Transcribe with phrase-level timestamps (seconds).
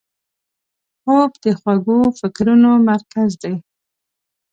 [1.01, 3.53] خوب د خوږو فکرونو مرکز دی